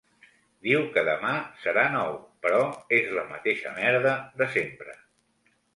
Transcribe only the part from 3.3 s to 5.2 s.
mateixa merda de sempre.